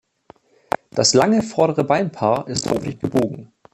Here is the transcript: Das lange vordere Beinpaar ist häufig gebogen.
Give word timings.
Das 0.89 1.13
lange 1.13 1.43
vordere 1.43 1.83
Beinpaar 1.83 2.47
ist 2.47 2.67
häufig 2.71 2.97
gebogen. 2.99 3.53